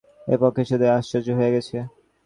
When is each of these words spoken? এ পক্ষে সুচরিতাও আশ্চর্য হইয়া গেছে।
এ 0.27 0.35
পক্ষে 0.41 0.61
সুচরিতাও 0.63 0.95
আশ্চর্য 0.99 1.27
হইয়া 1.37 1.53
গেছে। 1.55 1.77